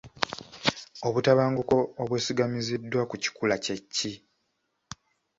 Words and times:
Obutabanguko 1.07 1.77
obwesigamiziddwa 2.01 3.01
ku 3.09 3.15
kikula 3.23 3.55
kye 3.63 3.75
ki? 3.95 4.11